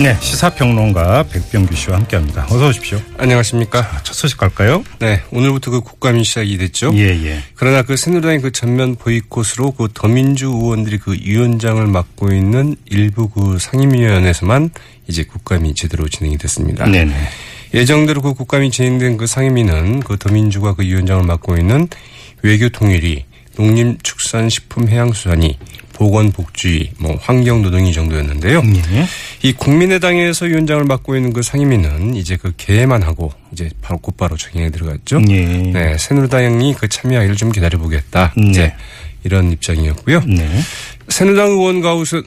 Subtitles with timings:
[0.00, 2.44] 네, 시사평론가 백병규 씨와 함께합니다.
[2.44, 3.00] 어서 오십시오.
[3.16, 4.00] 안녕하십니까.
[4.04, 4.84] 첫 소식 갈까요?
[5.00, 6.92] 네, 오늘부터 그 국감이 시작이 됐죠.
[6.94, 7.40] 예, 예.
[7.54, 13.58] 그러나 그 새누리당의 그 전면 보이콧으로 그 더민주 의원들이 그 위원장을 맡고 있는 일부 그
[13.58, 14.70] 상임위원회에서만
[15.08, 16.86] 이제 국감이 제대로 진행이 됐습니다.
[16.86, 17.12] 네네.
[17.74, 21.88] 예정대로 그 국감이 진행된 그 상임위는 그 더민주가 그 위원장을 맡고 있는
[22.42, 23.24] 외교통일위,
[23.56, 25.58] 농림축산식품해양수산위,
[25.98, 28.62] 보건복지위, 뭐 환경노동위 정도였는데요.
[28.64, 29.06] 예.
[29.42, 34.70] 이 국민의당에서 위원장을 맡고 있는 그 상임위는 이제 그 개회만 하고 이제 바로 곧바로 정행에
[34.70, 35.20] 들어갔죠.
[35.28, 35.44] 예.
[35.44, 38.32] 네, 새누리당이 그 참여하기를 좀 기다려보겠다.
[38.36, 38.48] 네.
[38.48, 38.74] 이제
[39.24, 40.22] 이런 입장이었고요.
[40.28, 40.48] 네.
[41.08, 41.82] 새누리당 의원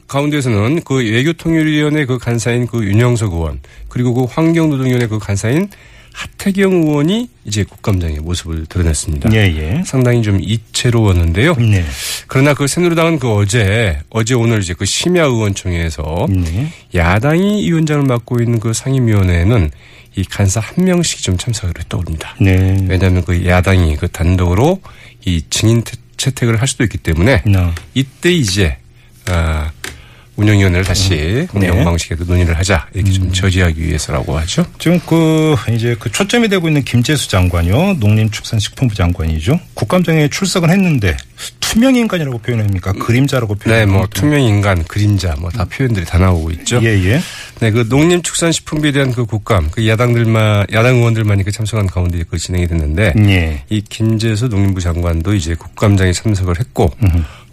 [0.05, 5.69] 가운데서는 그 외교통일위원회 그 간사인 그 윤영석 의원 그리고 그 환경노동위원회 그 간사인
[6.13, 9.33] 하태경 의원이 이제 국감장의 모습을 드러냈습니다.
[9.33, 9.83] 예, 예.
[9.85, 11.55] 상당히 좀 이채로웠는데요.
[11.55, 11.85] 네.
[12.27, 16.71] 그러나 그 새누리당은 그 어제 어제 오늘 이제 그 심야 의원총회에서 네.
[16.93, 19.71] 야당이 위원장을 맡고 있는 그 상임위원회에는
[20.17, 22.35] 이 간사 한 명씩 좀 참석을 했다고 합니다.
[22.41, 22.85] 네.
[22.89, 24.81] 왜냐하면 그 야당이 그 단독으로
[25.25, 27.73] 이 증인 채- 채택을 할 수도 있기 때문에 나.
[27.93, 28.77] 이때 이제
[29.27, 29.71] 아,
[30.37, 31.47] 운영위원회를 다시 네.
[31.53, 34.65] 운영 방식에도 논의를 하자 이렇게 좀 저지하기 위해서라고 하죠.
[34.79, 37.97] 지금 그 이제 그 초점이 되고 있는 김재수 장관이요.
[37.99, 39.59] 농림축산식품부 장관이죠.
[39.73, 41.17] 국감장에 출석은 했는데
[41.59, 42.93] 투명 인간이라고 표현합니까?
[42.93, 43.97] 그림자라고 네, 표현합니까?
[43.97, 46.79] 뭐 투명 인간, 그림자, 뭐 다 표현들이 다 나오고 있죠.
[46.83, 47.21] 예, 예.
[47.59, 52.67] 네, 그 농림축산식품부에 대한 그 국감, 그 야당들만 야당 의원들만이 그 참석한 가운데 그 진행이
[52.67, 53.63] 됐는데 예.
[53.69, 56.91] 이 김재수 농림부 장관도 이제 국감장에 참석을 했고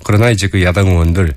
[0.04, 1.32] 그러나 이제 그 야당 의원들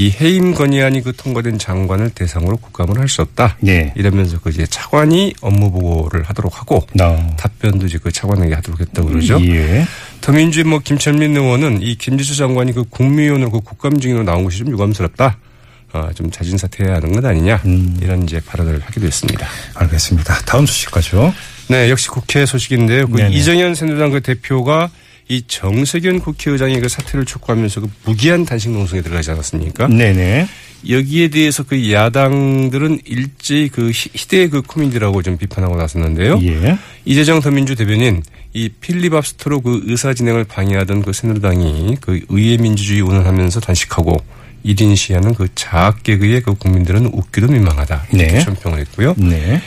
[0.00, 3.58] 이 해임 건의안이 그 통과된 장관을 대상으로 국감을 할 수 없다.
[3.66, 3.92] 예.
[3.96, 7.14] 이러면서 그 이제 차관이 업무 보고를 하도록 하고 나.
[7.36, 9.38] 답변도 이제 그 차관에게 하도록 했다고 그러죠.
[9.42, 9.84] 예.
[10.22, 14.70] 더민주의 뭐 김천민 의원은 이 김지수 장관이 그 국무위원으로 그 국감 중으로 나온 것이 좀
[14.70, 15.36] 유감스럽다.
[15.92, 17.60] 아, 좀 자진 사퇴해야 하는 것 아니냐.
[18.00, 19.46] 이런 이제 발언을 하기도 했습니다.
[19.74, 20.34] 알겠습니다.
[20.46, 21.34] 다음 소식 가죠.
[21.68, 23.06] 네, 역시 국회 소식인데요.
[23.08, 23.20] 그.
[23.20, 24.88] 이정현 새누리당 그 대표가
[25.30, 29.86] 이 정세균 국회의장의 그 사퇴를 촉구하면서 그 무기한 단식 농성에 들어가지 않았습니까?
[29.86, 30.48] 네네.
[30.88, 36.40] 여기에 대해서 그 야당들은 일제히 그 희- 희대의 그 코민들하고 좀 비판하고 나섰는데요.
[36.42, 36.76] 예.
[37.04, 38.24] 이재정 더민주 대변인
[38.54, 44.16] 이 필리밥스터로 그 의사 진행을 방해하던 그 새누리당이 그 의회 민주주의 운운하면서 단식하고
[44.66, 48.06] 1인 시하는 그 자학 개그에 그 국민들은 웃기도 민망하다.
[48.12, 48.40] 이렇게 네.
[48.40, 49.14] 총평을 했고요.
[49.16, 49.60] 네.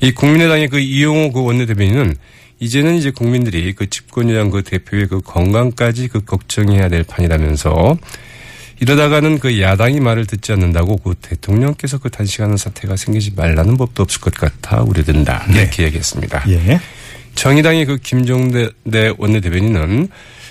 [0.00, 2.14] 이 국민의당의 그 이용호 그 원내대변인은
[2.60, 7.96] 이제는 이제 국민들이 그 집권여당 그 대표의 그 건강까지 그 걱정해야 될 판이라면서
[8.80, 14.20] 이러다가는 그 야당이 말을 듣지 않는다고 그 대통령께서 그 단식하는 사태가 생기지 말라는 법도 없을
[14.20, 15.44] 것 같아 우려된다.
[15.50, 16.44] 이렇게 얘기했습니다.
[16.48, 16.80] 예.
[17.34, 20.08] 정의당의 그 김종대 네 원내대변인은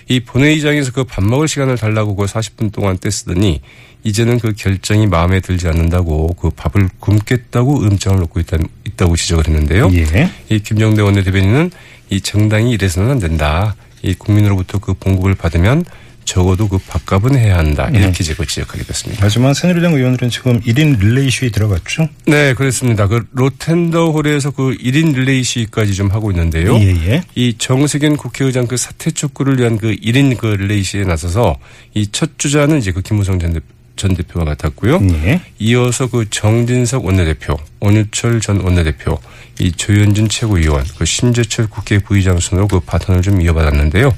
[0.09, 3.61] 이 본회의장에서 그 밥 먹을 시간을 달라고 그 40분 동안 떼쓰더니
[4.03, 9.89] 이제는 그 결정이 마음에 들지 않는다고 그 밥을 굶겠다고 음장을 놓고 있다, 있다고 지적을 했는데요.
[9.93, 10.29] 예.
[10.49, 11.71] 이 김정대 원내대변인은
[12.09, 13.75] 이 정당이 이래서는 안 된다.
[14.01, 15.83] 이 국민으로부터 그 봉급을 받으면
[16.25, 17.89] 적어도 그 밥값은 해야 한다.
[17.93, 19.23] 이렇게 제가 지적하게 됐습니다.
[19.23, 22.07] 하지만 새누리당 의원들은 지금 1인 릴레이 시위 들어갔죠?
[22.27, 23.07] 네, 그렇습니다.
[23.07, 26.75] 그 로텐더 홀에서 그 1인 릴레이 시위까지 좀 하고 있는데요.
[26.79, 27.23] 예, 예.
[27.35, 31.57] 이 정세균 국회의장 그 사퇴 촉구를 위한 그 1인 그 릴레이 시위에 나서서
[31.95, 33.59] 이 첫 주자는 이제 그 김무성 전, 대,
[33.95, 34.99] 전 대표가 맡았고요.
[35.25, 35.41] 예.
[35.59, 39.17] 이어서 그 정진석 원내대표, 원유철 전 원내대표,
[39.59, 44.15] 이 조현진 최고위원, 그 심재철 국회 부의장 순으로 그 바톤을 좀 이어받았는데요.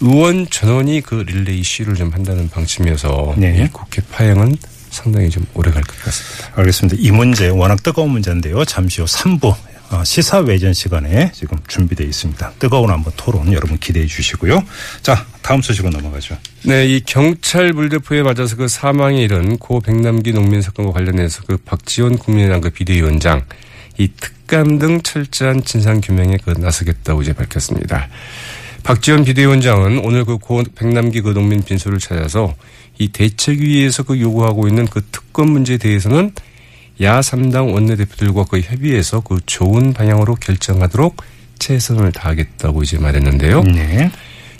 [0.00, 3.64] 의원 전원이 그 릴레이 시위를 좀 한다는 방침이어서 네.
[3.64, 4.56] 이 국회 파행은
[4.90, 6.52] 상당히 좀 오래 갈 것 같습니다.
[6.56, 6.96] 알겠습니다.
[7.00, 8.64] 이 문제 워낙 뜨거운 문제인데요.
[8.64, 9.54] 잠시 후 3부
[9.92, 12.52] 어, 시사 외전 시간에 지금 준비되어 있습니다.
[12.60, 14.62] 뜨거운 한번 토론 여러분 기대해 주시고요.
[15.02, 16.36] 자, 다음 소식으로 넘어가죠.
[16.62, 22.18] 네, 이 경찰 물대포에 맞아서 그 사망에 이른 고 백남기 농민 사건과 관련해서 그 박지원
[22.18, 23.44] 국민의당 그 비대위원장
[23.98, 28.08] 이 특감 등 철저한 진상 규명에 그 나서겠다고 이제 밝혔습니다.
[28.82, 32.54] 박지원 비대위원장은 오늘 그 고 백남기 그 농민 빈소를 찾아서
[32.98, 36.32] 이 대책위에서 그 요구하고 있는 그 특검 문제에 대해서는
[37.02, 41.16] 야 3당 원내대표들과 그 협의해서 그 좋은 방향으로 결정하도록
[41.58, 43.62] 최선을 다하겠다고 이제 말했는데요.
[43.64, 44.10] 네.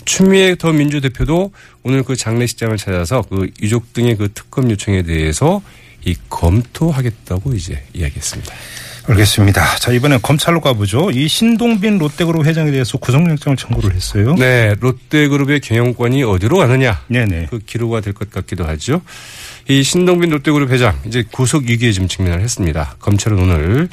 [0.05, 1.51] 추미애 더 민주대표도
[1.83, 5.61] 오늘 그 장례식장을 찾아서 그 유족 등의 그 특검 요청에 대해서
[6.03, 8.51] 이 검토하겠다고 이제 이야기했습니다.
[9.07, 9.77] 알겠습니다.
[9.77, 11.11] 자, 이번에 검찰로 가보죠.
[11.11, 14.35] 이 신동빈 롯데그룹 회장에 대해서 구속영장을 청구를 했어요.
[14.35, 17.01] 네, 롯데그룹의 경영권이 어디로 가느냐.
[17.07, 17.47] 네네.
[17.49, 19.01] 그 기로가 될 것 같기도 하죠.
[19.67, 22.95] 이 신동빈 롯데그룹 회장 이제 구속 위기에 좀 직면을 했습니다.
[22.99, 23.89] 검찰은 오늘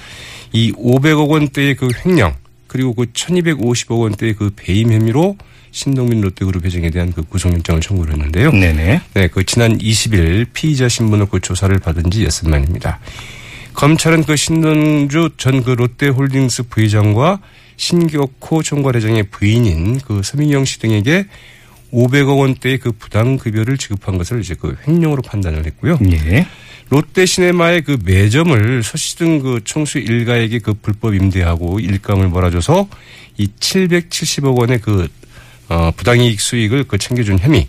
[0.52, 2.34] 이 500억 원대의 그 횡령
[2.66, 5.36] 그리고 그 1250억 원대의 그 배임 혐의로
[5.70, 8.50] 신동빈 롯데그룹 회장에 대한 그 구속영장을 청구를 했는데요.
[8.52, 9.00] 네네.
[9.14, 12.98] 네, 그 지난 20일 피의자 신분으로 그 조사를 받은 지 엿새 만입니다.
[13.78, 17.38] 검찰은 그 신동주 전 그 롯데홀딩스 부회장과
[17.76, 21.26] 신격호 총괄회장의 부인인 그 서민영 씨 등에게
[21.92, 25.96] 500억 원대의 그 부당 급여를 지급한 것을 이제 그 횡령으로 판단을 했고요.
[26.10, 26.48] 예.
[26.90, 32.88] 롯데시네마의 그 매점을 서시등 그 총수 일가에게 그 불법 임대하고 일감을 몰아줘서
[33.36, 35.06] 이 770억 원의 그
[35.68, 37.68] 어, 부당이익 수익을 그 챙겨준 혐의.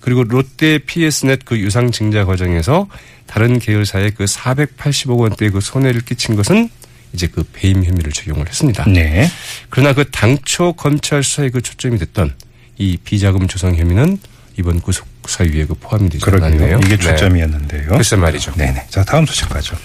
[0.00, 2.88] 그리고 롯데 PS넷 그 유상 증자 과정에서
[3.26, 6.68] 다른 계열사에 그 480억 원대의 그 손해를 끼친 것은
[7.12, 8.84] 이제 그 배임 혐의를 적용을 했습니다.
[8.88, 9.28] 네.
[9.68, 12.34] 그러나 그 당초 검찰 수사에 그 초점이 됐던
[12.78, 14.18] 이 비자금 조성 혐의는
[14.58, 16.24] 이번 구속 사유에 그 포함이 되지.
[16.26, 16.78] 않았네요.
[16.78, 16.98] 이게 네.
[16.98, 17.88] 초점이었는데요.
[17.90, 18.52] 글쎄 말이죠.
[18.52, 18.86] 네네.
[18.88, 19.76] 자, 다음 소식 가죠.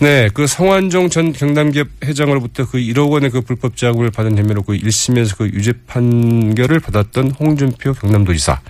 [0.00, 4.74] 네, 그 성완종 전 경남기업 회장으로부터 그 1억 원의 그 불법 자금을 받은 혐의로 그
[4.74, 8.60] 1심에서 그 유죄 판결을 받았던 홍준표 경남도지사.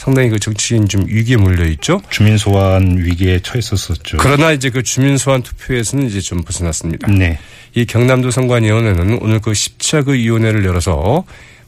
[0.00, 2.00] 상당히 그 정치인 좀 위기에 몰려 있죠.
[2.08, 4.16] 주민 소환 위기에 처했었었죠.
[4.16, 7.06] 그러나 이제 그 주민 소환 투표에서는 이제 좀 벗어났습니다.
[7.08, 7.38] 네.
[7.74, 11.24] 이 경남도 선관위원회는 오늘 그 10차 그 위원회를 열어서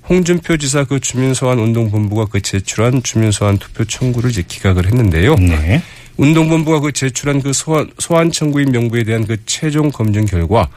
[0.08, 5.34] 홍준표 지사 그 주민 소환 운동본부가 그 제출한 주민 소환 투표 청구를 이제 기각을 했는데요.
[5.34, 5.82] 네.
[6.16, 10.70] 운동본부가 그 제출한 그 소환, 소환 청구인 명부에 대한 그 최종 검증 결과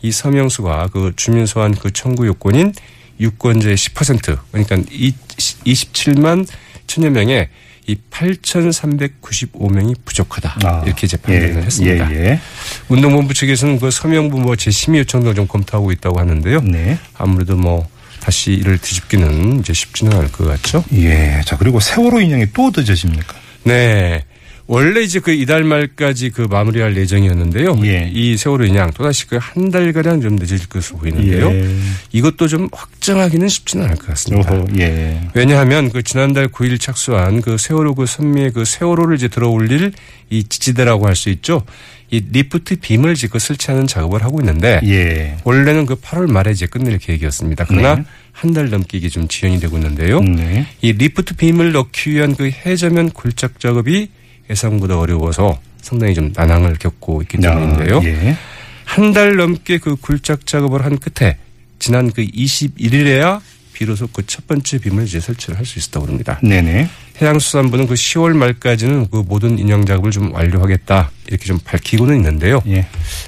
[0.00, 2.72] 이 서명수가 그 주민 소환 그 청구 요건인
[3.20, 6.46] 유권자의 10% 그러니까 이 27만
[6.92, 7.48] 천여 명에
[7.86, 10.58] 이 8,395명이 부족하다.
[10.62, 12.12] 아, 이렇게 재판을 예, 했습니다.
[12.12, 12.40] 예, 예.
[12.88, 16.60] 운동본부 측에서는 그 서명부 뭐 재심의 요청도 좀 검토하고 있다고 하는데요.
[16.60, 16.98] 네.
[17.14, 17.88] 아무래도 뭐
[18.20, 20.84] 다시 이를 뒤집기는 이제 쉽지는 않을 것 같죠.
[20.92, 21.40] 예.
[21.44, 23.34] 자, 그리고 세월호 인형이 또 늦어집니까?
[23.64, 24.24] 네.
[24.66, 27.78] 원래 이제 그 이달 말까지 그 마무리할 예정이었는데요.
[27.84, 28.10] 예.
[28.12, 31.50] 이 세월호 인양 또다시 그 한 달가량 좀 늦어질 것으로 보이는데요.
[31.50, 31.76] 예.
[32.12, 34.52] 이것도 좀 확정하기는 쉽지는 않을 것 같습니다.
[34.52, 35.20] 오호, 예.
[35.34, 39.92] 왜냐하면 그 지난달 9일 착수한 그 세월호 그 선미의 그 세월호를 이제 들어 올릴
[40.30, 41.62] 이 지지대라고 할 수 있죠.
[42.10, 45.36] 이 리프트 빔을 이제 그 설치하는 작업을 하고 있는데 예.
[45.44, 47.64] 원래는 그 8월 말에 이제 끝낼 계획이었습니다.
[47.68, 48.04] 그러나 네.
[48.32, 50.20] 한달 넘게 이게 좀 지연이 되고 있는데요.
[50.20, 50.66] 네.
[50.82, 54.08] 이 리프트 빔을 넣기 위한 그 해저면 굴착 작업이
[54.50, 57.98] 예상보다 어려워서 상당히 좀 난항을 겪고 있기 때문인데요.
[57.98, 58.36] 아, 예.
[58.84, 61.38] 한달 넘게 그 굴착 작업을 한 끝에
[61.78, 63.40] 지난 그 21일에야
[63.72, 66.38] 비로소 그 첫 번째 빔을 이제 설치를 할 수 있었다고 합니다.
[66.42, 66.88] 네네.
[67.20, 72.62] 해양수산부는 그 10월 말까지는 그 모든 인양 작업을 좀 완료하겠다 이렇게 좀 밝히고는 있는데요.
[72.68, 72.86] 예.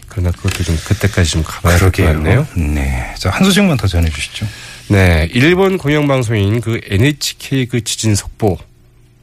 [0.09, 2.47] 그러나 그것도 좀 그때까지 좀 가봐야 될 것 같네요.
[2.57, 3.15] 네.
[3.19, 4.47] 자, 한 소식만 더 전해 주시죠.
[4.89, 8.59] 네, 일본 공영방송인 그 NHK 그 지진 속보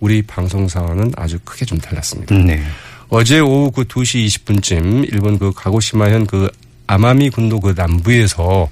[0.01, 2.35] 우리 방송사와는 아주 크게 좀 달랐습니다.
[2.35, 2.61] 네.
[3.07, 6.49] 어제 오후 그 2시 20분쯤 일본 그 가고시마현 그
[6.87, 8.69] 아마미 군도 그 남부에서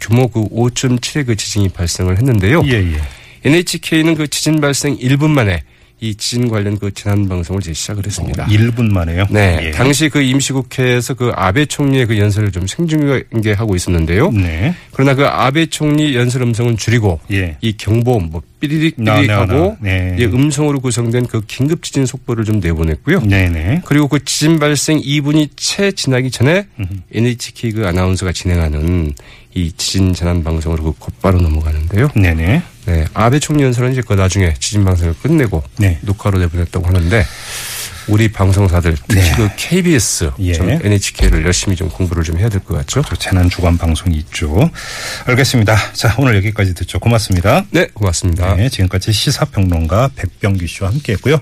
[0.00, 2.62] 규모 그 5.7의 그 지진이 발생을 했는데요.
[2.66, 3.00] 예, 예.
[3.44, 5.62] NHK는 그 지진 발생 1분 만에
[6.00, 8.46] 이 지진 관련 그 재난 방송을 이제 시작을 했습니다.
[8.46, 9.26] 1분 만에요?
[9.30, 9.70] 네, 예.
[9.72, 14.30] 당시 그 임시국회에서 그 아베 총리의 그 연설을 좀 생중계 하고 있었는데요.
[14.30, 14.74] 네.
[14.92, 17.56] 그러나 그 아베 총리 연설 음성은 줄이고 예.
[17.60, 19.76] 이 경보 뭐 삐리릭 나, 나, 삐리릭하고 나.
[19.80, 20.16] 네.
[20.18, 23.20] 예, 음성으로 구성된 그 긴급 지진 속보를 좀 내보냈고요.
[23.20, 23.82] 네네.
[23.84, 26.66] 그리고 그 지진 발생 2분이 채 지나기 전에
[27.12, 29.14] NHK 그 아나운서가 진행하는
[29.54, 32.08] 이 지진 재난 방송으로 그 곧바로 넘어가는데요.
[32.14, 32.62] 네네.
[32.88, 35.98] 네, 아베 총리 연설은 이제 그 나중에 지진 방송을 끝내고 네.
[36.00, 37.22] 녹화로 내보냈다고 하는데
[38.08, 39.34] 우리 방송사들 특히 네.
[39.36, 40.54] 그 KBS, 예.
[40.54, 43.02] 좀 NHK를 열심히 좀 공부를 좀 해야 될 것 같죠.
[43.06, 44.70] 저 재난 주간 방송이 있죠.
[45.26, 45.76] 알겠습니다.
[45.92, 46.98] 자, 오늘 여기까지 듣죠.
[47.00, 47.66] 고맙습니다.
[47.70, 48.54] 네, 고맙습니다.
[48.56, 51.36] 네, 지금까지 시사평론가 백병기 씨와 함께 했고요.